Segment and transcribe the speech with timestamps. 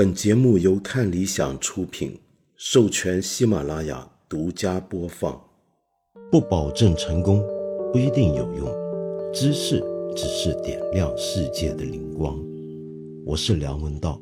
[0.00, 2.18] 本节目由看理想出品，
[2.56, 5.38] 授权喜马拉雅独家播放。
[6.32, 7.44] 不保证成功，
[7.92, 8.66] 不一定有用。
[9.30, 9.78] 知识
[10.16, 12.34] 只是点亮世界的灵光。
[13.26, 14.18] 我是梁文道。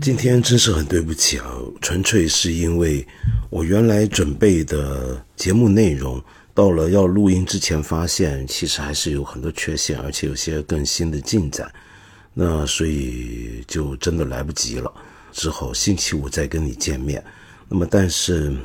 [0.00, 3.04] 今天真是很对不起啊，纯粹是因为
[3.50, 6.22] 我原来准备的节目内容。
[6.56, 11.70] 到了要录音之前，发现其实还是有很多缺陷，而且有些更新的进展，
[12.32, 14.90] 那所以就真的来不及了，
[15.32, 17.22] 只好星期五再跟你见面。
[17.68, 18.56] 那么，但是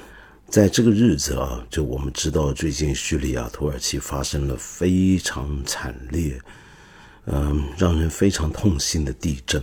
[0.47, 6.39] 在这个日子啊，就我们知道最近叙利亚、土耳其发生了非常惨烈，
[7.25, 9.61] 嗯，让人非常痛心的地震。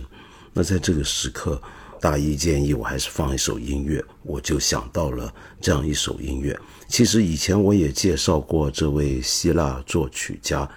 [0.53, 1.59] 那在这个时刻。
[2.01, 6.57] 大一建议我还是放一首音乐，我就想到了这样一首音乐。
[6.87, 10.67] 其实以前我也介绍过这位希腊作曲家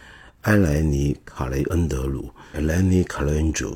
[0.42, 3.70] 埃莱尼·卡雷恩德鲁 （Eleni c a l e n d r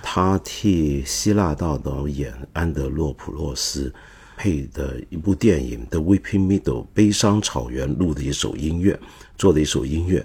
[0.00, 3.92] 他替希腊大导演安德洛普洛斯
[4.36, 8.98] 配的一部电影《The Weeping Meadow》悲伤草原录的一首音乐，
[9.36, 10.24] 做的一首音乐。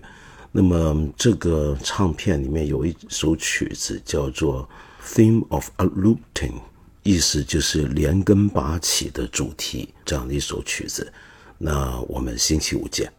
[0.52, 4.70] 那么这个唱片里面有一首曲子叫做。
[5.10, 6.62] Theme of a looting，
[7.02, 11.12] 意思就是连根拔起的主题，这样的一首曲子。
[11.58, 13.12] 那我们星期五见。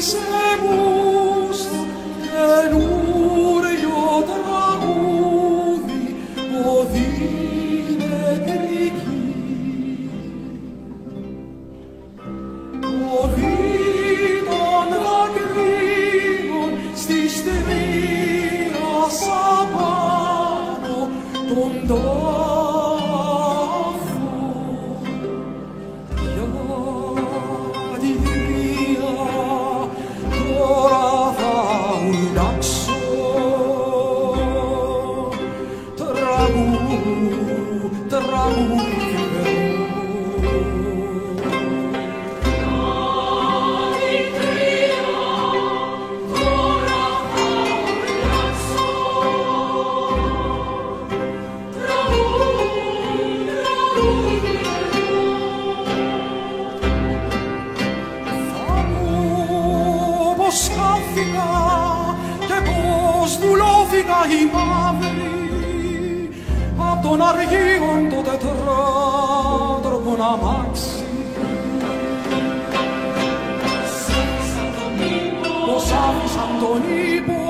[0.00, 0.29] say
[64.38, 65.38] η μαύρη
[66.90, 71.04] απ' των αργίων το τετράτροπο να μάξει.
[75.66, 76.82] Πως άφησαν τον
[77.16, 77.40] ύπο.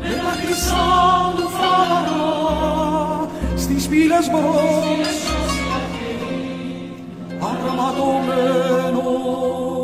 [0.00, 0.88] Με τα χρυσά
[1.36, 2.24] του φάρα
[3.56, 5.18] στις πύλες μπρος.
[7.50, 9.83] Αγραμματωμένος.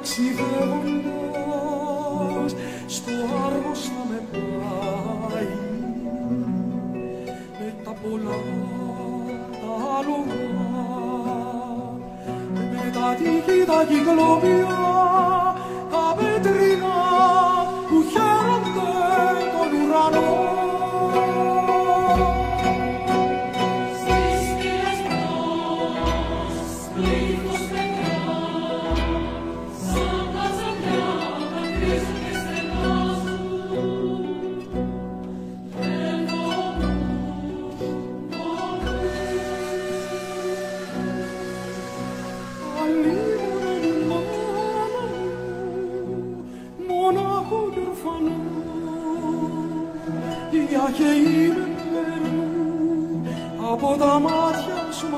[0.00, 2.52] ταξιδεύοντας
[2.86, 3.12] στο
[3.46, 5.52] Άργος θα με πάει.
[7.58, 8.40] Με τα πολλά
[9.60, 9.74] τα
[10.06, 10.44] λόγα,
[12.54, 14.79] με τα τύχη τα κυκλόπια
[53.82, 55.16] 我达摩提，苏玛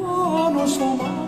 [0.00, 1.27] 哇，阿诺苏玛。